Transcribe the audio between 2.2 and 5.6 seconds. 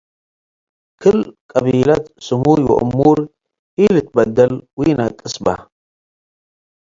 ስመይ እሙር ኢልትበደል ወኢነቅስ በ።